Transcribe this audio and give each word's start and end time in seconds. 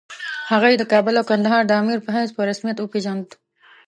هغه 0.51 0.67
یې 0.71 0.77
د 0.79 0.83
کابل 0.93 1.13
او 1.19 1.25
کندهار 1.31 1.63
د 1.67 1.71
امیر 1.81 1.99
په 2.05 2.09
حیث 2.17 2.29
په 2.33 2.41
رسمیت 2.49 2.77
وپېژاند. 2.79 3.27